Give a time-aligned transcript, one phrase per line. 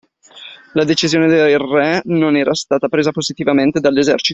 [0.73, 4.29] La decisione del Re non era stata presa positivamente dall’esercito.